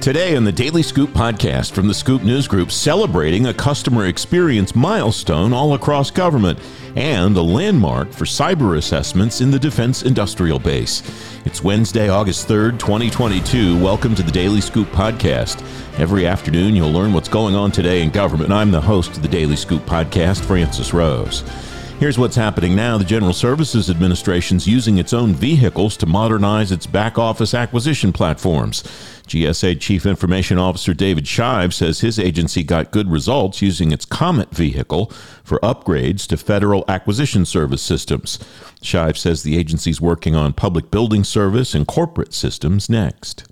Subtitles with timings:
[0.00, 4.74] Today on the Daily Scoop podcast from the Scoop News Group, celebrating a customer experience
[4.74, 6.58] milestone all across government
[6.96, 11.02] and a landmark for cyber assessments in the Defense Industrial Base.
[11.44, 13.78] It's Wednesday, August 3rd, 2022.
[13.78, 15.60] Welcome to the Daily Scoop podcast.
[15.98, 18.52] Every afternoon, you'll learn what's going on today in government.
[18.52, 21.44] I'm the host of the Daily Scoop podcast, Francis Rose.
[22.00, 22.96] Here's what's happening now.
[22.96, 28.82] The General Services Administration's using its own vehicles to modernize its back office acquisition platforms.
[29.26, 34.48] GSA Chief Information Officer David Shive says his agency got good results using its Comet
[34.48, 35.12] vehicle
[35.44, 38.38] for upgrades to federal acquisition service systems.
[38.82, 43.49] Shive says the agency's working on public building service and corporate systems next.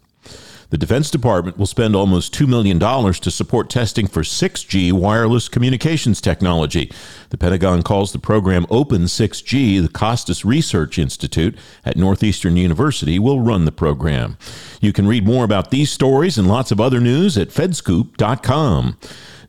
[0.70, 6.20] The Defense Department will spend almost $2 million to support testing for 6G wireless communications
[6.20, 6.92] technology.
[7.30, 9.80] The Pentagon calls the program Open 6G.
[9.80, 14.36] The Kostas Research Institute at Northeastern University will run the program.
[14.82, 18.98] You can read more about these stories and lots of other news at fedscoop.com.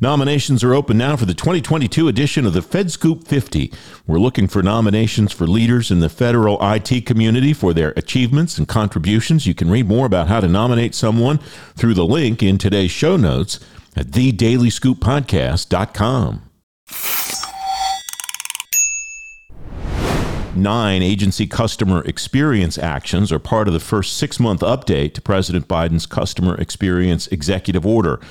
[0.02, 3.73] Nominations are open now for the 2022 edition of the FedScoop 50.
[4.08, 8.66] We're looking for nominations for leaders in the federal IT community for their achievements and
[8.66, 9.45] contributions.
[9.45, 11.39] You can read more about how to nominate someone
[11.75, 13.59] through the link in today's show notes
[13.94, 16.44] at thedailyscooppodcast.com.
[20.56, 25.67] Nine agency customer experience actions are part of the first six month update to President
[25.67, 28.22] Biden's Customer Experience Executive Order.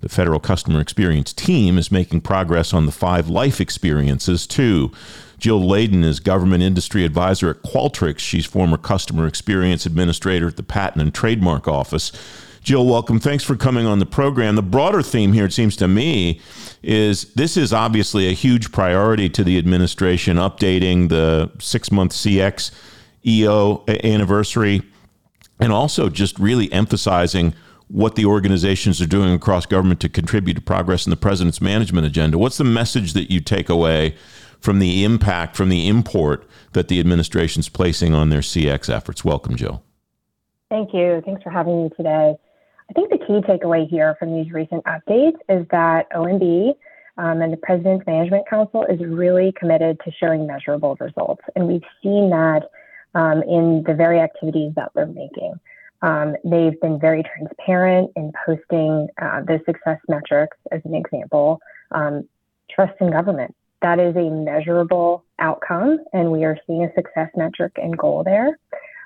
[0.00, 4.92] The federal customer experience team is making progress on the five life experiences, too.
[5.38, 8.20] Jill Leyden is government industry advisor at Qualtrics.
[8.20, 12.12] She's former customer experience administrator at the Patent and Trademark Office.
[12.62, 13.18] Jill, welcome.
[13.18, 14.54] Thanks for coming on the program.
[14.54, 16.40] The broader theme here, it seems to me,
[16.82, 22.70] is this is obviously a huge priority to the administration, updating the six month CX
[23.26, 24.82] EO anniversary,
[25.60, 27.54] and also just really emphasizing
[27.88, 32.06] what the organizations are doing across government to contribute to progress in the president's management
[32.06, 32.38] agenda.
[32.38, 34.14] What's the message that you take away
[34.60, 39.24] from the impact, from the import that the administration's placing on their CX efforts?
[39.24, 39.82] Welcome, Jill.
[40.68, 41.22] Thank you.
[41.24, 42.34] Thanks for having me today.
[42.90, 46.74] I think the key takeaway here from these recent updates is that OMB
[47.18, 51.42] um, and the President's Management Council is really committed to showing measurable results.
[51.54, 52.62] And we've seen that
[53.14, 55.54] um, in the very activities that they're making.
[56.02, 61.60] Um, they've been very transparent in posting uh, the success metrics as an example.
[61.90, 62.28] Um,
[62.70, 63.54] trust in government.
[63.82, 68.58] That is a measurable outcome, and we are seeing a success metric and goal there.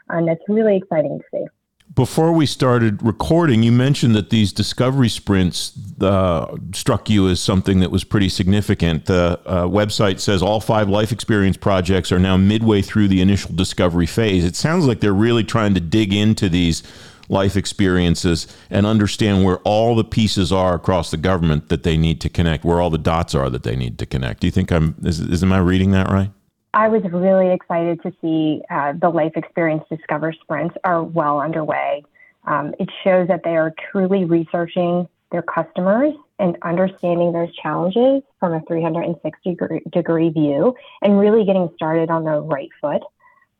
[0.09, 1.47] And that's really exciting to see
[1.95, 7.81] before we started recording, you mentioned that these discovery sprints uh, struck you as something
[7.81, 9.07] that was pretty significant.
[9.07, 13.55] The uh, website says all five life experience projects are now midway through the initial
[13.55, 14.45] discovery phase.
[14.45, 16.83] It sounds like they're really trying to dig into these
[17.29, 22.21] life experiences and understand where all the pieces are across the government that they need
[22.21, 24.41] to connect, where all the dots are that they need to connect.
[24.41, 26.31] Do you think I'm is, is am I reading that right?
[26.75, 32.03] I was really excited to see uh, the Life Experience Discover sprints are well underway.
[32.45, 38.55] Um, it shows that they are truly researching their customers and understanding those challenges from
[38.55, 39.57] a 360
[39.91, 43.03] degree view and really getting started on the right foot.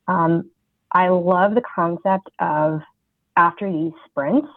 [0.07, 0.49] Um,
[0.91, 2.81] I love the concept of
[3.37, 4.47] after these sprints,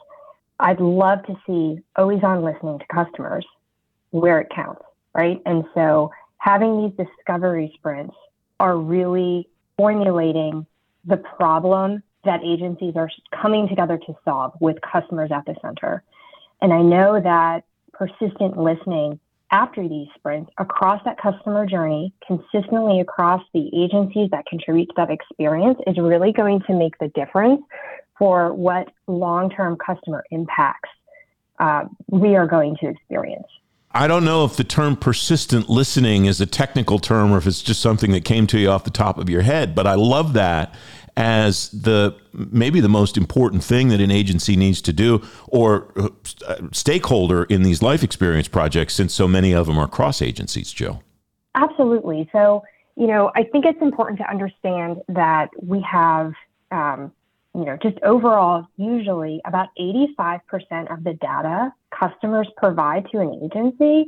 [0.59, 3.47] I'd love to see always on listening to customers
[4.11, 4.83] where it counts,
[5.15, 5.41] right?
[5.47, 8.15] And so having these discovery sprints
[8.61, 10.67] are really formulating
[11.05, 16.03] the problem that agencies are coming together to solve with customers at the center.
[16.61, 23.43] And I know that persistent listening after these sprints across that customer journey, consistently across
[23.55, 27.63] the agencies that contribute to that experience, is really going to make the difference
[28.19, 30.89] for what long term customer impacts
[31.61, 33.47] uh, we are going to experience.
[33.97, 37.63] I don't know if the term persistent listening is a technical term or if it's
[37.63, 40.35] just something that came to you off the top of your head, but I love
[40.35, 40.75] that
[41.17, 46.57] as the maybe the most important thing that an agency needs to do or uh,
[46.73, 51.01] stakeholder in these life experience projects since so many of them are cross agencies, Joe.
[51.55, 52.29] Absolutely.
[52.33, 52.65] So,
[52.97, 56.35] you know, I think it's important to understand that we have
[56.71, 57.13] um,
[57.57, 64.05] you know, just overall, usually about 85% of the data customers provide to an agency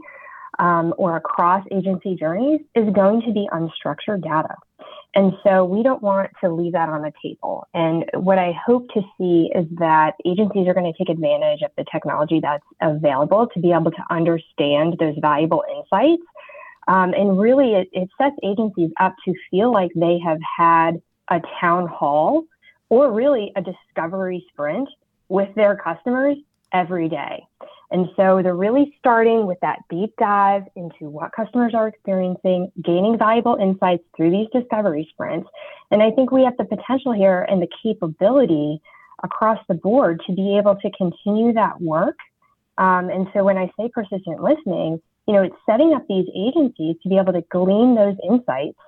[0.59, 4.55] um, or across agency journeys is going to be unstructured data.
[5.15, 7.67] And so we don't want to leave that on the table.
[7.73, 11.71] And what I hope to see is that agencies are going to take advantage of
[11.79, 16.23] the technology that's available to be able to understand those valuable insights.
[16.87, 21.41] Um, and really, it, it sets agencies up to feel like they have had a
[21.61, 22.45] town hall
[22.89, 24.89] or really a discovery sprint
[25.29, 26.37] with their customers
[26.73, 27.45] every day.
[27.91, 33.17] And so they're really starting with that deep dive into what customers are experiencing, gaining
[33.17, 35.49] valuable insights through these discovery sprints.
[35.91, 38.81] And I think we have the potential here and the capability
[39.23, 42.17] across the board to be able to continue that work.
[42.77, 46.97] Um, and so when I say persistent listening, you know, it's setting up these agencies
[47.03, 48.79] to be able to glean those insights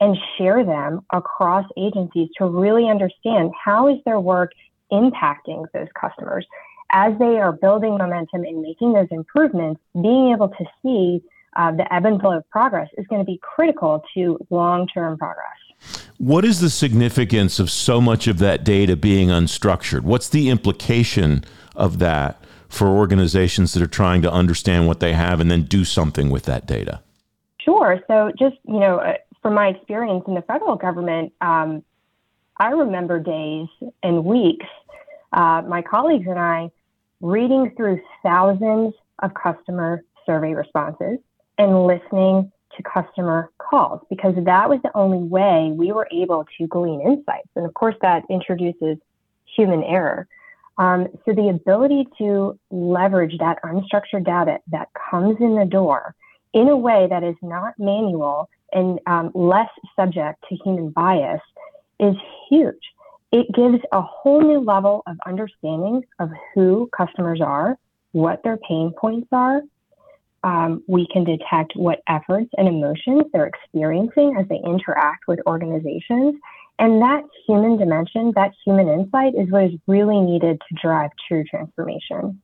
[0.00, 4.52] and share them across agencies to really understand how is their work
[4.92, 6.46] impacting those customers
[6.92, 11.22] as they are building momentum and making those improvements, being able to see
[11.56, 15.18] uh, the ebb and flow of progress is going to be critical to long term
[15.18, 15.46] progress.
[16.18, 20.02] What is the significance of so much of that data being unstructured?
[20.02, 21.44] What's the implication
[21.74, 25.84] of that for organizations that are trying to understand what they have and then do
[25.84, 27.00] something with that data?
[27.58, 28.00] Sure.
[28.06, 31.82] So, just you know, uh, from my experience in the federal government, um,
[32.56, 33.68] I remember days
[34.02, 34.66] and weeks,
[35.32, 36.70] uh, my colleagues and I
[37.20, 41.18] reading through thousands of customer survey responses
[41.58, 46.66] and listening to customer calls because that was the only way we were able to
[46.66, 47.48] glean insights.
[47.56, 48.98] And of course, that introduces
[49.56, 50.28] human error.
[50.78, 56.14] Um, so the ability to leverage that unstructured data that comes in the door
[56.52, 61.40] in a way that is not manual and um, less subject to human bias
[61.98, 62.14] is
[62.48, 62.80] huge
[63.32, 67.78] it gives a whole new level of understanding of who customers are,
[68.12, 69.62] what their pain points are.
[70.42, 76.34] Um, we can detect what efforts and emotions they're experiencing as they interact with organizations.
[76.78, 81.44] And that human dimension, that human insight is what is really needed to drive true
[81.44, 82.40] transformation.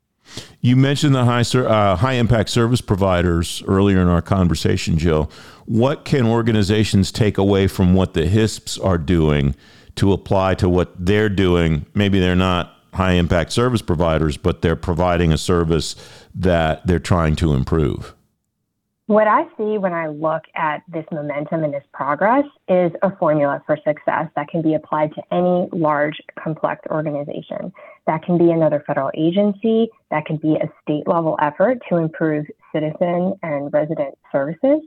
[0.60, 5.30] You mentioned the high, uh, high impact service providers earlier in our conversation, Jill.
[5.66, 9.54] What can organizations take away from what the HISPs are doing
[9.96, 11.86] to apply to what they're doing.
[11.94, 15.96] Maybe they're not high impact service providers, but they're providing a service
[16.34, 18.14] that they're trying to improve.
[19.06, 23.62] What I see when I look at this momentum and this progress is a formula
[23.64, 27.72] for success that can be applied to any large, complex organization.
[28.08, 32.46] That can be another federal agency, that can be a state level effort to improve
[32.74, 34.80] citizen and resident services.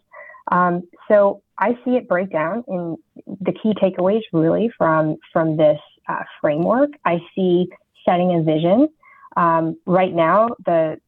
[0.52, 5.80] Um, so I see it break down in the key takeaways really from from this
[6.10, 6.90] uh, framework.
[7.06, 7.70] I see
[8.06, 8.90] setting a vision.
[9.38, 11.00] Um, right now, the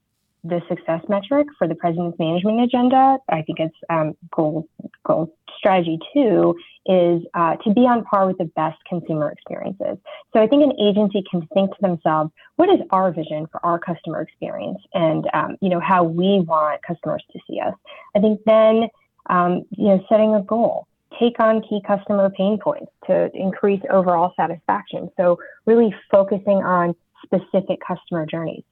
[0.44, 4.68] the success metric for the president's management agenda, I think it's um, goal
[5.06, 6.56] goal strategy two,
[6.88, 9.98] is uh, to be on par with the best consumer experiences.
[10.34, 13.78] So I think an agency can think to themselves, what is our vision for our
[13.78, 17.76] customer experience, and um, you know how we want customers to see us.
[18.16, 18.90] I think then
[19.28, 20.88] um, you know, setting a goal,
[21.20, 25.10] take on key customer pain points to increase overall satisfaction.
[25.18, 28.64] So really focusing on specific customer journeys.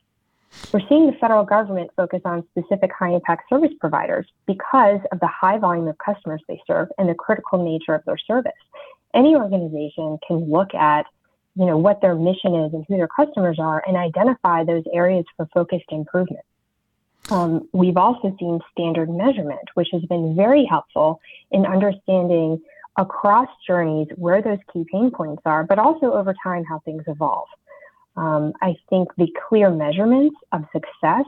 [0.74, 5.28] We're seeing the federal government focus on specific high impact service providers because of the
[5.28, 8.52] high volume of customers they serve and the critical nature of their service.
[9.14, 11.06] Any organization can look at
[11.56, 15.26] you know what their mission is and who their customers are and identify those areas
[15.36, 16.46] for focused improvement.
[17.32, 21.20] Um, we've also seen standard measurement, which has been very helpful
[21.52, 22.62] in understanding
[22.98, 27.48] across journeys where those key pain points are, but also over time how things evolve.
[28.20, 31.24] Um, I think the clear measurements of success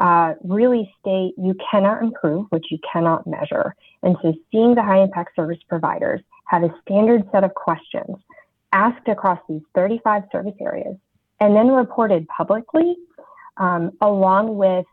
[0.00, 3.76] uh, really state you cannot improve what you cannot measure.
[4.02, 8.16] And so seeing the high impact service providers have a standard set of questions
[8.72, 10.96] asked across these 35 service areas
[11.38, 12.96] and then reported publicly,
[13.58, 14.86] um, along with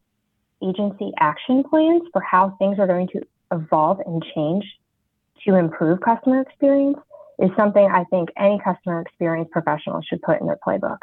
[0.63, 3.21] agency action plans for how things are going to
[3.51, 4.63] evolve and change
[5.43, 6.99] to improve customer experience
[7.41, 10.99] is something I think any customer experience professional should put in their playbook.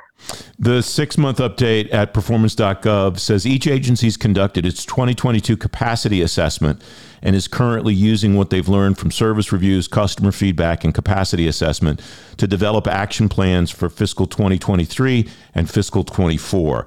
[0.59, 6.83] The six month update at performance.gov says each agency's conducted its 2022 capacity assessment
[7.23, 12.01] and is currently using what they've learned from service reviews, customer feedback, and capacity assessment
[12.37, 16.87] to develop action plans for fiscal 2023 and fiscal 24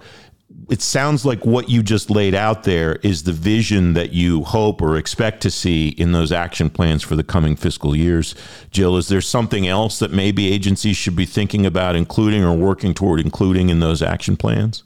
[0.71, 4.81] it sounds like what you just laid out there is the vision that you hope
[4.81, 8.35] or expect to see in those action plans for the coming fiscal years.
[8.71, 12.93] Jill, is there something else that maybe agencies should be thinking about including or working
[12.93, 14.83] toward including in those action plans?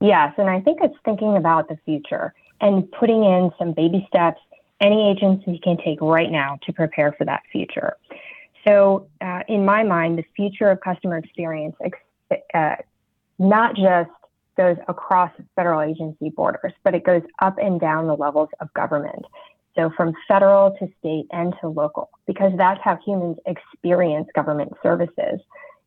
[0.00, 4.40] Yes, and I think it's thinking about the future and putting in some baby steps
[4.80, 7.94] any agency can take right now to prepare for that future.
[8.66, 11.76] So, uh, in my mind, the future of customer experience,
[12.54, 12.76] uh,
[13.38, 14.10] not just
[14.56, 19.24] goes across federal agency borders, but it goes up and down the levels of government.
[19.76, 25.40] So from federal to state and to local, because that's how humans experience government services.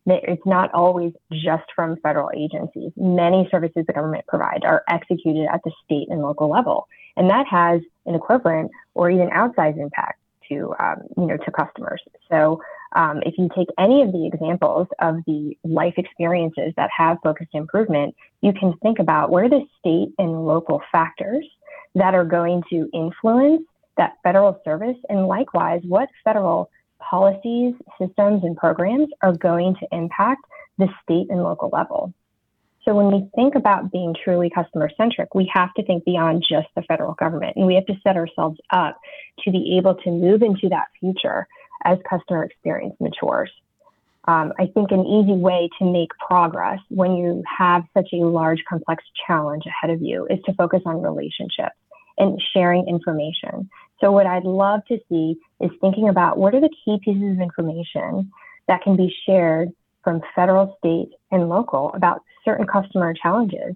[0.06, 2.92] it's not always just from federal agencies.
[2.96, 7.46] Many services the government provide are executed at the state and local level, and that
[7.46, 12.02] has an equivalent or even outsized impact to um, you know to customers.
[12.30, 12.60] So
[12.94, 17.54] um, if you take any of the examples of the life experiences that have focused
[17.54, 21.44] improvement, you can think about what are the state and local factors
[21.94, 23.62] that are going to influence
[23.96, 30.44] that federal service, and likewise, what federal policies, systems, and programs are going to impact
[30.78, 32.12] the state and local level.
[32.84, 36.68] So when we think about being truly customer centric, we have to think beyond just
[36.76, 39.00] the federal government and we have to set ourselves up
[39.44, 41.46] to be able to move into that future
[41.84, 43.50] as customer experience matures.
[44.26, 48.64] Um, I think an easy way to make progress when you have such a large,
[48.66, 51.76] complex challenge ahead of you is to focus on relationships
[52.16, 53.68] and sharing information.
[54.00, 57.40] So, what I'd love to see is thinking about what are the key pieces of
[57.40, 58.32] information
[58.66, 59.70] that can be shared
[60.02, 63.74] from federal, state, and local about certain customer challenges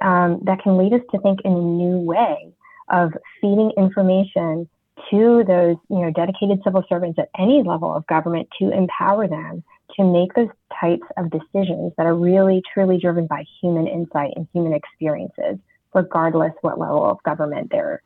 [0.00, 2.52] um, that can lead us to think in a new way
[2.90, 4.68] of feeding information
[5.10, 9.62] to those you know dedicated civil servants at any level of government to empower them
[9.96, 10.48] to make those
[10.80, 15.58] types of decisions that are really truly driven by human insight and human experiences
[15.94, 18.02] regardless what level of government they're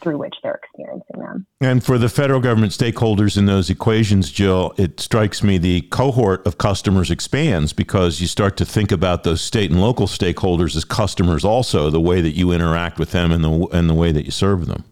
[0.00, 1.46] through which they're experiencing them.
[1.60, 6.46] And for the federal government stakeholders in those equations, Jill, it strikes me the cohort
[6.46, 10.84] of customers expands because you start to think about those state and local stakeholders as
[10.84, 14.24] customers also, the way that you interact with them and the and the way that
[14.24, 14.84] you serve them.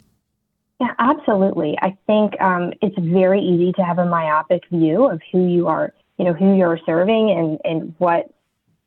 [0.84, 1.76] Yeah, absolutely.
[1.80, 5.94] I think um, it's very easy to have a myopic view of who you are,
[6.18, 8.26] you know, who you're serving and and what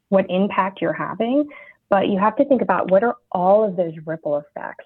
[0.10, 1.50] what impact you're having.
[1.90, 4.86] But you have to think about what are all of those ripple effects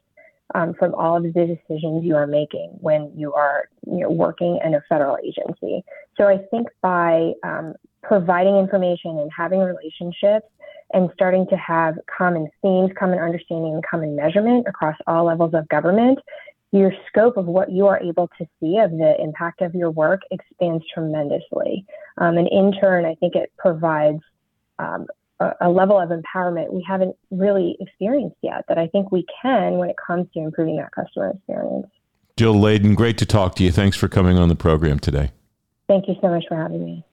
[0.56, 4.60] um, from all of the decisions you are making when you are you know, working
[4.64, 5.84] in a federal agency.
[6.18, 10.48] So I think by um, providing information and having relationships
[10.94, 15.68] and starting to have common themes, common understanding, and common measurement across all levels of
[15.70, 16.20] government,
[16.72, 20.22] your scope of what you are able to see of the impact of your work
[20.32, 21.86] expands tremendously.
[22.18, 24.22] Um, and in turn, I think it provides
[24.80, 25.08] um,
[25.60, 29.90] a, level of empowerment we haven't really experienced yet that I think we can when
[29.90, 31.88] it comes to improving that customer experience.
[32.38, 33.72] Jill Leyden, great to talk to you.
[33.72, 35.32] Thanks for coming on the program today.
[35.88, 37.06] Thank you so much for having me.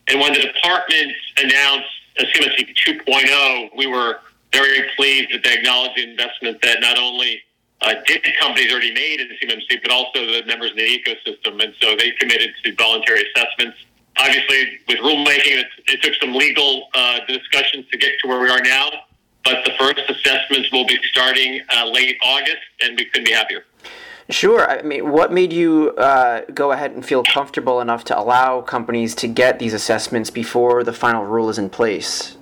[0.09, 4.21] And when the department announced CMMC 2.0, we were
[4.53, 7.43] very pleased that they acknowledge the investment that not only
[7.81, 11.63] uh, did companies already made in CMMC, but also the members of the ecosystem.
[11.63, 13.79] And so they committed to voluntary assessments.
[14.19, 18.49] Obviously, with rulemaking, it, it took some legal uh, discussions to get to where we
[18.49, 18.91] are now.
[19.45, 23.65] But the first assessments will be starting uh, late August, and we couldn't be happier.
[24.31, 24.69] Sure.
[24.69, 29.15] I mean, what made you uh, go ahead and feel comfortable enough to allow companies
[29.17, 32.37] to get these assessments before the final rule is in place?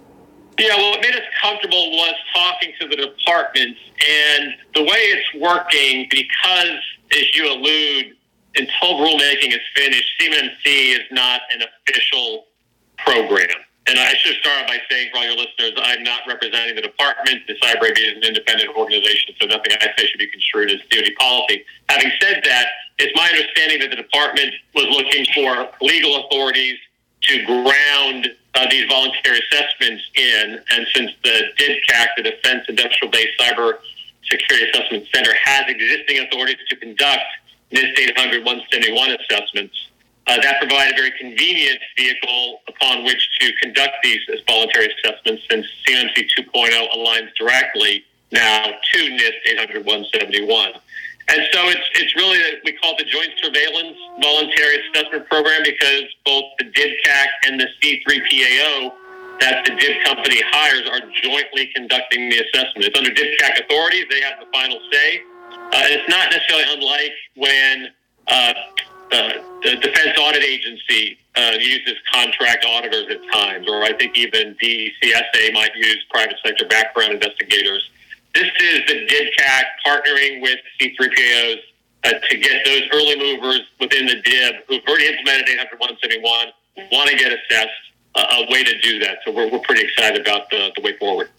[0.59, 5.35] Yeah, well, what made us comfortable was talking to the departments and the way it's
[5.35, 6.81] working because,
[7.13, 8.17] as you allude,
[8.57, 12.47] until rulemaking is finished, CMMC is not an official
[12.97, 13.49] program.
[13.87, 17.47] And I should start by saying for all your listeners, I'm not representing the department.
[17.47, 21.15] The Cyber is an independent organization, so nothing I say should be construed as DoD
[21.19, 21.65] policy.
[21.89, 22.67] Having said that,
[22.99, 26.79] it's my understanding that the department was looking for legal authorities
[27.23, 33.29] to ground uh, these voluntary assessments in, and since the DIBCAC, the Defense Industrial Base
[33.39, 33.75] Cyber
[34.25, 37.23] Security Assessment Center, has existing authorities to conduct
[37.73, 39.89] NIST 800 171 assessments,
[40.27, 45.43] uh, that provided a very convenient vehicle upon which to conduct these as voluntary assessments
[45.51, 50.73] since CMMC 2.0 aligns directly now to NIST 800 171.
[51.29, 55.63] And so it's it's really a, we call it the Joint Surveillance Voluntary Assessment Program
[55.65, 58.93] because both the DIBCAC and the C3PAO
[59.41, 62.87] that the DIB company hires are jointly conducting the assessment.
[62.87, 65.23] It's under DIBCAC authority; they have the final say.
[65.51, 67.89] Uh, and it's not necessarily unlike when
[68.29, 68.55] uh,
[69.11, 75.53] the Defense Audit Agency uh, uses contract auditors at times, or I think even DCSA
[75.53, 77.91] might use private sector background investigators.
[78.37, 81.57] This is the DIBCAC partnering with C3PAOs
[82.05, 86.49] uh, to get those early movers within the DIB who've already implemented 800 171,
[86.93, 87.71] want to get assessed,
[88.15, 89.21] uh, a way to do that.
[89.25, 91.31] So we're, we're pretty excited about the, the way forward.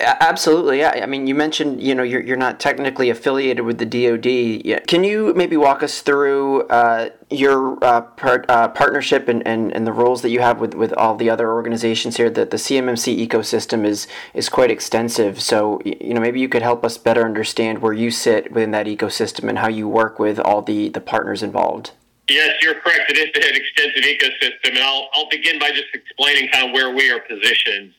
[0.00, 1.00] Absolutely, yeah.
[1.02, 4.26] I mean, you mentioned you know you're, you're not technically affiliated with the DoD.
[4.64, 4.86] Yet.
[4.86, 9.86] Can you maybe walk us through uh, your uh, part, uh, partnership and, and, and
[9.86, 12.30] the roles that you have with, with all the other organizations here?
[12.30, 15.40] That the CMMC ecosystem is is quite extensive.
[15.42, 18.86] So you know maybe you could help us better understand where you sit within that
[18.86, 21.92] ecosystem and how you work with all the, the partners involved.
[22.28, 23.10] Yes, you're correct.
[23.10, 26.94] It is an extensive ecosystem, and I'll I'll begin by just explaining kind of where
[26.94, 27.92] we are positioned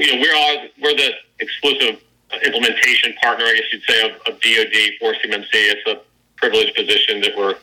[0.00, 2.02] you know, we're all, we're the exclusive
[2.44, 5.48] implementation partner, I guess you'd say, of, of DoD for CMMC.
[5.52, 6.00] It's a
[6.36, 7.56] privileged position that we're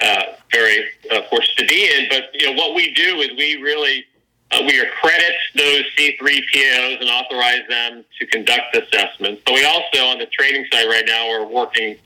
[0.00, 2.08] uh, very uh, fortunate to be in.
[2.08, 4.04] But you know, what we do is we really
[4.50, 9.42] uh, we accredit those C3 POs and authorize them to conduct assessments.
[9.44, 11.96] But we also, on the training side right now, are working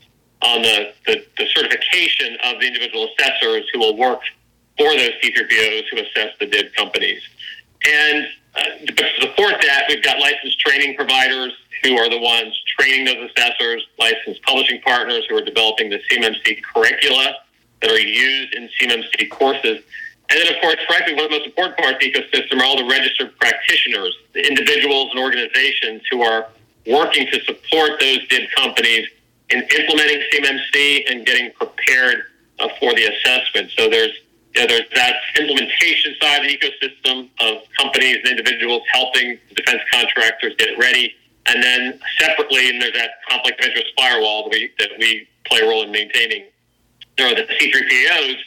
[0.41, 4.19] on the, the, the certification of the individual assessors who will work
[4.77, 7.21] for those C3 POs who assess the DIB companies.
[7.85, 13.29] And to support that, we've got licensed training providers who are the ones training those
[13.29, 17.35] assessors, licensed publishing partners who are developing the CMMC curricula
[17.81, 19.83] that are used in CMMC courses.
[20.29, 22.63] And then, of course, frankly, one of the most important parts of the ecosystem are
[22.63, 26.47] all the registered practitioners, the individuals and organizations who are
[26.87, 29.07] working to support those DIB companies
[29.49, 32.23] in implementing CMMC and getting prepared
[32.59, 33.71] uh, for the assessment.
[33.77, 34.13] So there's
[34.55, 39.81] you know, there's that implementation side of the ecosystem of companies and individuals helping defense
[39.91, 41.13] contractors get ready.
[41.45, 45.59] And then separately, and there's that conflict of interest firewall that we, that we play
[45.59, 46.45] a role in maintaining.
[47.17, 48.37] There are the C3PAOs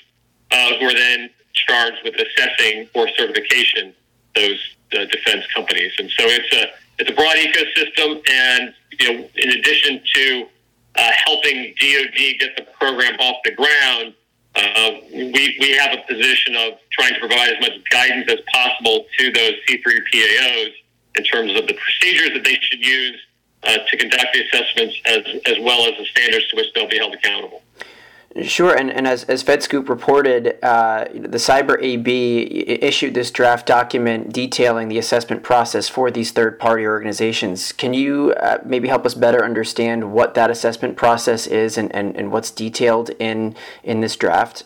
[0.53, 3.95] uh, who are then charged with assessing or certification
[4.35, 5.92] those uh, defense companies.
[5.99, 10.47] And so it's a it's a broad ecosystem, and you know, in addition to
[10.95, 14.14] uh, helping DoD get the program off the ground,
[14.57, 19.07] uh, we, we have a position of trying to provide as much guidance as possible
[19.19, 20.73] to those C3PAOs
[21.16, 23.21] in terms of the procedures that they should use
[23.64, 26.99] uh, to conduct the assessments as, as well as the standards to which they'll be
[26.99, 27.62] held accountable.
[28.42, 34.31] Sure, and, and as, as FedScoop reported, uh, the Cyber AB issued this draft document
[34.31, 37.72] detailing the assessment process for these third party organizations.
[37.72, 42.14] Can you uh, maybe help us better understand what that assessment process is and, and,
[42.14, 44.64] and what's detailed in, in this draft?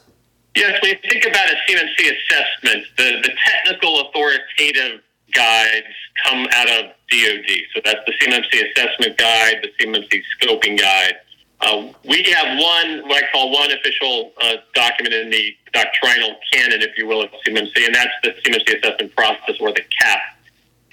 [0.56, 5.00] Yes, when you think about a CMMC assessment, the, the technical authoritative
[5.32, 5.86] guides
[6.24, 7.50] come out of DoD.
[7.72, 11.14] So that's the CMMC assessment guide, the CMMC scoping guide
[11.60, 16.80] uh, we have one, what I call one official uh, document in the doctrinal canon,
[16.80, 20.20] if you will, of CMMC, and that's the CMMC assessment process or the CAP.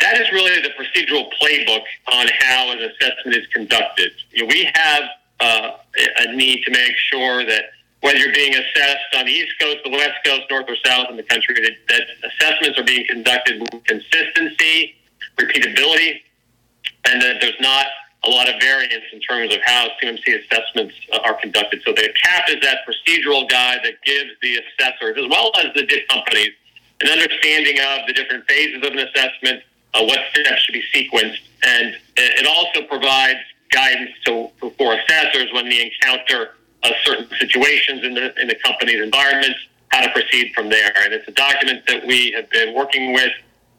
[0.01, 4.11] That is really the procedural playbook on how an assessment is conducted.
[4.31, 5.03] You know, we have
[5.39, 5.71] uh,
[6.19, 7.63] a need to make sure that
[8.01, 11.17] whether you're being assessed on the East Coast, the West Coast, North or South in
[11.17, 14.95] the country, that, that assessments are being conducted with consistency,
[15.37, 16.21] repeatability,
[17.05, 17.87] and that there's not
[18.23, 21.81] a lot of variance in terms of how CMMC assessments uh, are conducted.
[21.85, 25.85] So the CAP is that procedural guide that gives the assessors, as well as the
[25.85, 26.51] DIB companies,
[27.01, 31.41] an understanding of the different phases of an assessment, uh, what steps should be sequenced,
[31.65, 33.39] and it also provides
[33.71, 39.01] guidance to, for assessors when they encounter uh, certain situations in the in the company's
[39.01, 39.55] environment,
[39.89, 40.91] how to proceed from there.
[41.03, 43.31] And it's a document that we have been working with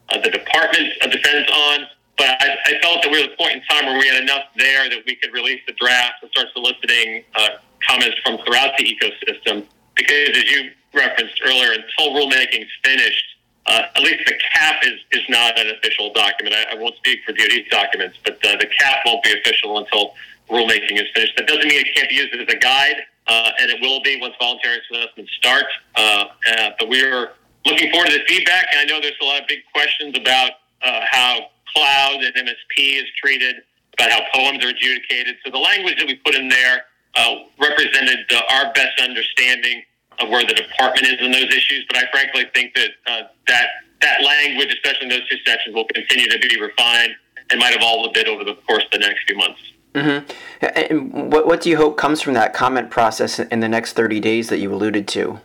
[0.09, 1.87] uh, the Department of Defense on
[2.19, 4.21] but I, I, felt that we were at a point in time where we had
[4.21, 8.77] enough there that we could release the draft and start soliciting uh, comments from throughout
[8.77, 9.65] the ecosystem.
[9.95, 13.23] Because as you referenced earlier, until rulemaking is finished,
[13.65, 16.55] uh, at least the cap is, is not an official document.
[16.55, 20.13] I, I won't speak for DoD documents, but uh, the cap won't be official until
[20.49, 21.33] rulemaking is finished.
[21.37, 24.19] That doesn't mean it can't be used as a guide, uh, and it will be
[24.19, 25.65] once voluntary assessments start.
[25.95, 27.31] Uh, uh, but we are
[27.65, 28.67] looking forward to the feedback.
[28.73, 30.51] And I know there's a lot of big questions about
[30.81, 33.57] how cloud and MSP is treated,
[33.93, 35.35] about how POAMs are adjudicated.
[35.45, 36.83] So the language that we put in there
[37.15, 39.83] uh, represented uh, our best understanding
[40.19, 41.85] of where the department is in those issues.
[41.89, 43.67] But I frankly think that uh, that
[44.01, 47.15] that language, especially in those two sections, will continue to be refined
[47.49, 49.59] and might evolve a bit over the course of the next few months.
[49.93, 50.65] Mm-hmm.
[50.65, 54.19] And what, what do you hope comes from that comment process in the next 30
[54.19, 55.39] days that you alluded to?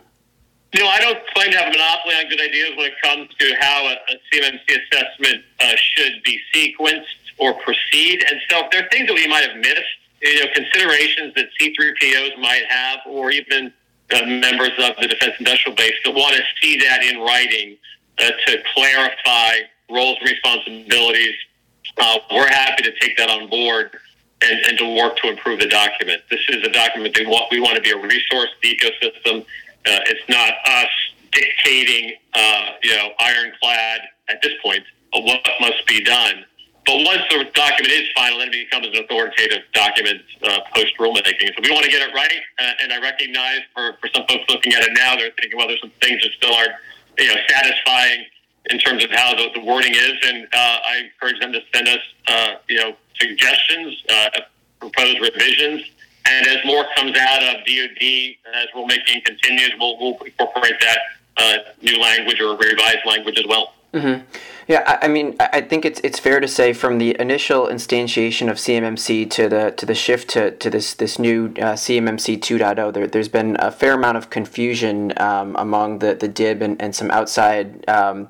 [0.75, 3.55] Know, I don't claim to have a monopoly on good ideas when it comes to
[3.61, 7.05] how a, a CMMC assessment uh, should be sequenced
[7.37, 8.25] or proceed.
[8.29, 11.47] And so if there are things that we might have missed, you know, considerations that
[11.59, 13.71] C3POs might have, or even
[14.11, 17.77] uh, members of the defense industrial base that want to see that in writing
[18.19, 19.59] uh, to clarify
[19.89, 21.35] roles and responsibilities,
[21.97, 23.91] uh, we're happy to take that on board
[24.41, 26.21] and, and to work to improve the document.
[26.29, 29.45] This is a document that we want to be a resource the ecosystem.
[29.85, 30.89] Uh, it's not us
[31.31, 36.45] dictating, uh, you know, ironclad at this point what must be done.
[36.85, 41.49] But once the document is final, then it becomes an authoritative document uh, post rulemaking.
[41.55, 42.41] So we want to get it right.
[42.59, 45.67] Uh, and I recognize for, for some folks looking at it now, they're thinking, well,
[45.67, 46.73] there's some things that still aren't,
[47.17, 48.25] you know, satisfying
[48.69, 50.13] in terms of how the, the wording is.
[50.25, 54.29] And uh, I encourage them to send us, uh, you know, suggestions, uh,
[54.79, 55.89] proposed revisions.
[56.27, 60.99] And as more comes out of DoD, as rulemaking continues, we'll, we'll incorporate that
[61.37, 63.73] uh, new language or revised language as well.
[63.93, 64.23] Mm-hmm.
[64.67, 68.57] Yeah, I mean, I think it's it's fair to say from the initial instantiation of
[68.57, 73.05] CMMC to the to the shift to, to this this new uh, CMMC 2.0, there,
[73.05, 77.11] there's been a fair amount of confusion um, among the, the DIB and, and some
[77.11, 78.27] outside um,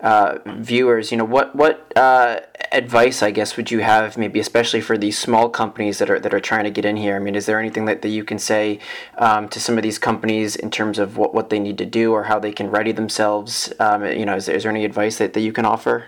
[0.00, 1.10] uh, viewers.
[1.10, 2.40] You know, what what uh,
[2.72, 6.34] advice, I guess, would you have, maybe especially for these small companies that are that
[6.34, 7.16] are trying to get in here?
[7.16, 8.78] I mean, is there anything that, that you can say
[9.18, 12.12] um, to some of these companies in terms of what, what they need to do
[12.12, 13.72] or how they can ready themselves?
[13.80, 16.06] Um, you know, is there, is there any advice that, that you can offer?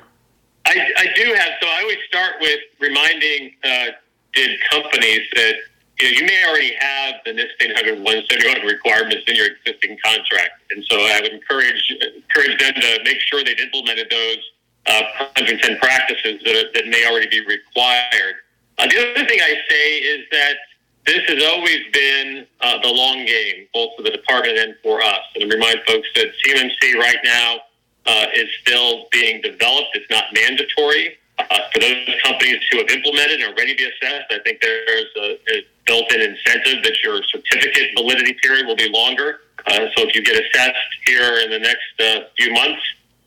[0.66, 1.52] I, I do have.
[1.60, 3.86] So I always start with reminding uh,
[4.34, 5.54] DIB companies that
[5.98, 10.62] you, know, you may already have the NIST 800 171 requirements in your existing contract,
[10.70, 14.38] and so I would encourage encourage them to make sure they've implemented those
[14.90, 15.02] uh,
[15.38, 18.42] 110 practices that, are, that may already be required.
[18.78, 20.56] Uh, the other thing I say is that
[21.06, 25.20] this has always been uh, the long game, both for the department and for us.
[25.34, 27.58] And I remind folks that CMMC right now
[28.06, 29.88] uh, is still being developed.
[29.94, 31.16] It's not mandatory.
[31.38, 34.60] Uh, for those companies who have implemented and are ready to be assessed, I think
[34.60, 39.40] there's a, a built-in incentive that your certificate validity period will be longer.
[39.66, 40.76] Uh, so if you get assessed
[41.06, 42.82] here in the next uh, few months,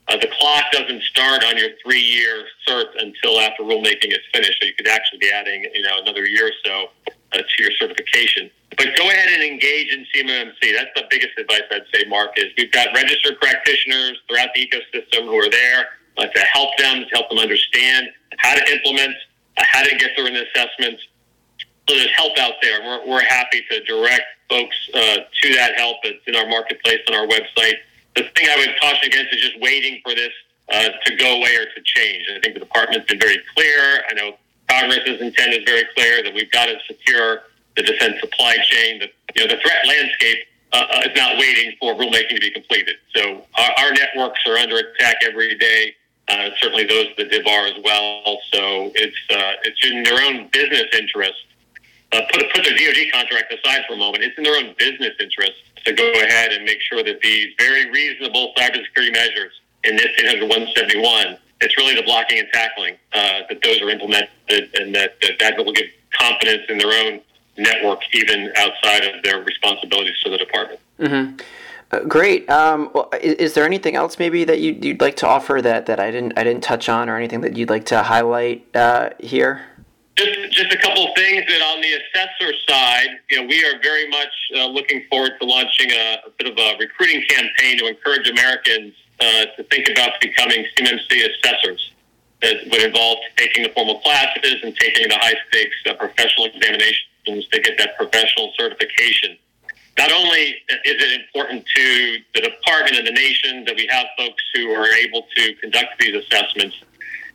[0.08, 4.58] uh, the clock doesn't start on your three-year cert until after rulemaking is finished.
[4.60, 6.88] So you could actually be adding, you know, another year or so
[7.32, 8.50] uh, to your certification.
[8.76, 10.74] But go ahead and engage in CMMC.
[10.76, 12.32] That's the biggest advice I'd say, Mark.
[12.36, 15.86] Is we've got registered practitioners throughout the ecosystem who are there
[16.18, 19.14] uh, to help them, to help them understand how to implement,
[19.56, 20.98] uh, how to get through an assessment.
[21.88, 22.82] So there's help out there.
[22.82, 25.98] We're, we're happy to direct folks uh, to that help.
[26.02, 27.76] It's in our marketplace on our website
[28.16, 30.32] the thing I would caution against is just waiting for this
[30.72, 32.24] uh, to go away or to change.
[32.30, 34.02] I think the department's been very clear.
[34.08, 34.36] I know
[34.68, 37.42] Congress's intent is very clear that we've got to secure
[37.76, 39.00] the defense supply chain.
[39.00, 40.38] The, you know, the threat landscape
[40.72, 42.96] uh, uh, is not waiting for rulemaking to be completed.
[43.14, 45.94] So our, our networks are under attack every day.
[46.26, 48.38] Uh, certainly those of the DIB are as well.
[48.52, 51.44] So it's uh, it's in their own business interest.
[52.12, 54.24] Uh, put put their DoD contract aside for a moment.
[54.24, 57.90] It's in their own business interest to go ahead and make sure that these very
[57.90, 59.52] reasonable cybersecurity measures
[59.84, 64.94] in NIST 171, it's really the blocking and tackling uh, that those are implemented and
[64.94, 65.86] that, that that will give
[66.18, 67.20] confidence in their own
[67.56, 70.80] network even outside of their responsibilities to the department.
[70.98, 71.36] Mm-hmm.
[71.90, 72.48] Uh, great.
[72.50, 75.86] Um, well, is, is, there anything else maybe that you'd, you'd, like to offer that,
[75.86, 79.10] that I didn't I didn't touch on, or anything that you'd like to highlight uh,
[79.20, 79.64] here?
[80.16, 83.80] Just, just a couple of things that on the assessor side, you know, we are
[83.82, 87.88] very much uh, looking forward to launching a, a, bit of a recruiting campaign to
[87.88, 91.92] encourage Americans uh, to think about becoming CMMC assessors.
[92.42, 97.48] That would involve taking the formal classes and taking the high stakes uh, professional examinations
[97.50, 99.36] to get that professional certification.
[99.98, 104.42] Not only is it important to the department and the nation that we have folks
[104.54, 106.76] who are able to conduct these assessments,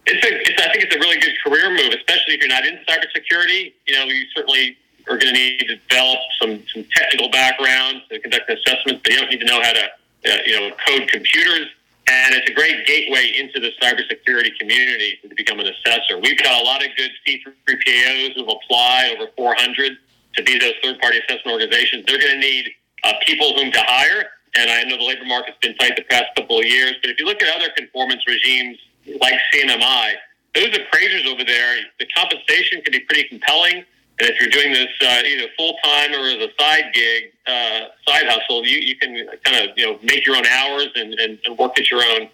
[0.10, 2.66] it's a, it's, I think it's a really good career move, especially if you're not
[2.66, 3.74] in cybersecurity.
[3.88, 4.78] You know, you certainly
[5.10, 9.20] are going to need to develop some, some technical background to conduct assessments, but you
[9.20, 11.68] don't need to know how to, uh, you know, code computers.
[12.10, 16.18] And it's a great gateway into the cybersecurity community to become an assessor.
[16.18, 19.98] We've got a lot of good C3PAOs who apply, over 400,
[20.36, 22.06] to be those third-party assessment organizations.
[22.08, 22.72] They're going to need
[23.04, 24.26] uh, people whom to hire.
[24.56, 26.94] and I know the labor market's been tight the past couple of years.
[27.02, 28.78] But if you look at other conformance regimes
[29.22, 30.14] like CMMI,
[30.56, 33.84] those appraisers over there, the compensation can be pretty compelling.
[34.20, 37.88] And if you're doing this uh, either full time or as a side gig, uh,
[38.08, 41.40] side hustle, you, you can kind of you know make your own hours and, and,
[41.46, 42.30] and work at your own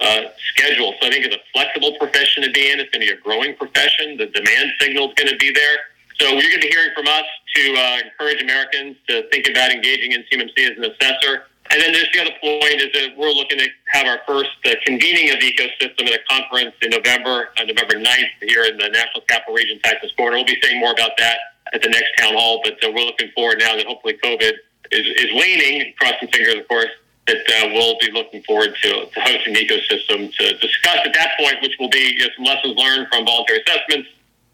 [0.00, 0.22] uh,
[0.54, 0.94] schedule.
[1.00, 2.80] So I think it's a flexible profession to be in.
[2.80, 4.16] It's going to be a growing profession.
[4.16, 5.78] The demand signal is going to be there.
[6.18, 7.24] So you're going to be hearing from us
[7.56, 11.44] to uh, encourage Americans to think about engaging in CMMC as an assessor.
[11.70, 14.74] And then there's the other point is that we're looking to have our first uh,
[14.84, 18.88] convening of the ecosystem at a conference in November, uh, November 9th here in the
[18.88, 20.36] National Capital Region, Tysons Corner.
[20.36, 21.36] We'll be saying more about that
[21.72, 24.52] at the next town hall, but uh, we're looking forward now that hopefully COVID
[24.92, 26.90] is, is waning, crossing fingers, of course,
[27.26, 31.32] that uh, we'll be looking forward to, to hosting the ecosystem to discuss at that
[31.38, 34.08] point, which will be you know, some lessons learned from voluntary assessments.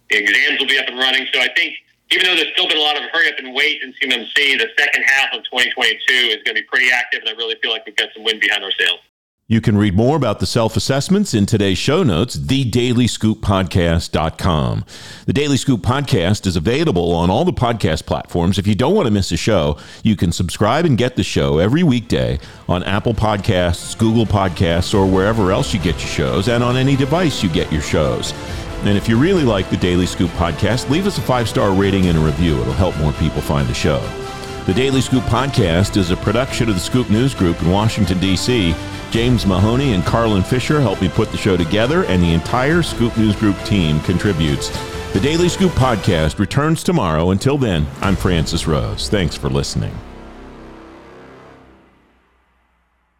[0.08, 1.26] The exams will be up and running.
[1.32, 1.74] So I think
[2.12, 4.68] even though there's still been a lot of hurry up and wait in CMMC, the
[4.78, 7.86] second half of 2022 is going to be pretty active, and I really feel like
[7.86, 9.00] we've got some wind behind our sails.
[9.48, 14.84] You can read more about the self assessments in today's show notes, thedailyscooppodcast.com.
[15.26, 18.56] The Daily Scoop podcast is available on all the podcast platforms.
[18.56, 21.58] If you don't want to miss a show, you can subscribe and get the show
[21.58, 26.64] every weekday on Apple Podcasts, Google Podcasts, or wherever else you get your shows, and
[26.64, 28.32] on any device you get your shows.
[28.84, 32.06] And if you really like the Daily Scoop podcast, leave us a five star rating
[32.06, 32.60] and a review.
[32.60, 34.00] It'll help more people find the show.
[34.66, 38.74] The Daily Scoop podcast is a production of the Scoop News Group in Washington, D.C.
[39.10, 43.16] James Mahoney and Carlin Fisher help me put the show together, and the entire Scoop
[43.18, 44.70] News Group team contributes.
[45.12, 47.30] The Daily Scoop podcast returns tomorrow.
[47.30, 49.08] Until then, I'm Francis Rose.
[49.08, 49.94] Thanks for listening.